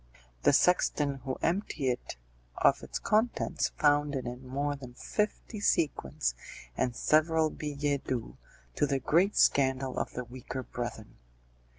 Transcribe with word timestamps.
The 0.41 0.51
sexton 0.51 1.17
who 1.25 1.37
emptied 1.43 1.91
it 1.91 2.15
of 2.57 2.81
its 2.81 2.97
contents 2.97 3.69
found 3.77 4.15
in 4.15 4.25
it 4.25 4.41
more 4.41 4.75
than 4.75 4.95
fifty 4.95 5.59
sequins, 5.59 6.33
and 6.75 6.95
several 6.95 7.51
billets 7.51 8.03
doux, 8.07 8.35
to 8.77 8.87
the 8.87 8.97
great 8.97 9.37
scandal 9.37 9.99
of 9.99 10.13
the 10.13 10.23
weaker 10.23 10.63
brethren. 10.63 11.17